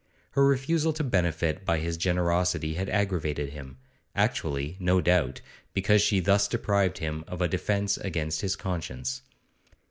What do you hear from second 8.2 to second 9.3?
his conscience.